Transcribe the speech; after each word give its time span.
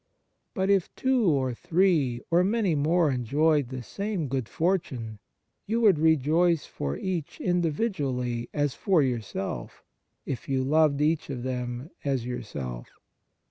But 0.55 0.71
if 0.71 0.89
two 0.95 1.25
or 1.29 1.53
three 1.53 2.21
or 2.31 2.43
many 2.43 2.73
more 2.73 3.11
enjoyed 3.11 3.69
the 3.69 3.83
same 3.83 4.27
good 4.29 4.49
fortune, 4.49 5.19
you 5.67 5.79
would 5.81 5.99
rejoice 5.99 6.65
for 6.65 6.97
each 6.97 7.39
individually 7.39 8.49
as 8.51 8.73
for 8.73 9.03
yourself, 9.03 9.83
if 10.25 10.49
you 10.49 10.63
loved 10.63 11.01
each 11.01 11.29
of 11.29 11.43
them 11.43 11.91
as 12.03 12.25
yourself. 12.25 12.87